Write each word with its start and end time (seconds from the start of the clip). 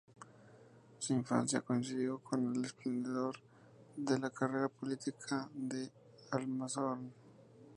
Su 0.97 1.13
infancia 1.13 1.61
coincidió 1.61 2.17
con 2.17 2.55
el 2.55 2.65
esplendor 2.65 3.35
de 3.95 4.17
la 4.17 4.31
carrera 4.31 4.67
política 4.67 5.47
de 5.53 5.91
Almanzor. 6.31 6.97